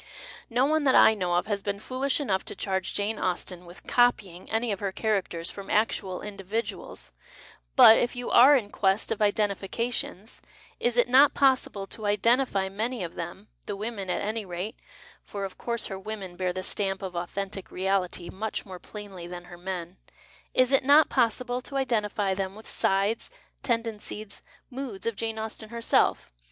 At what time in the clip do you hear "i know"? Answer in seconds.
0.95-1.35